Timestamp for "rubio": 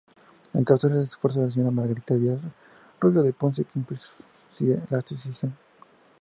2.99-3.21